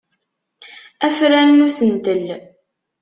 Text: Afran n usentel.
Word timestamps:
Afran 1.07 1.49
n 1.57 1.59
usentel. 1.67 2.25